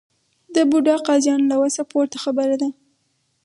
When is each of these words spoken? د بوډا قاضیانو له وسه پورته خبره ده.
د 0.55 0.55
بوډا 0.69 0.95
قاضیانو 1.07 1.49
له 1.51 1.55
وسه 1.61 1.81
پورته 1.91 2.17
خبره 2.23 2.55
ده. 2.61 2.69